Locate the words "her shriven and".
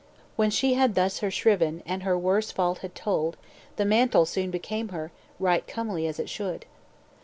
1.19-2.01